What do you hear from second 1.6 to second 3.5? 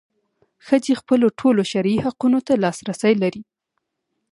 شرعي حقونو ته لاسرسی لري.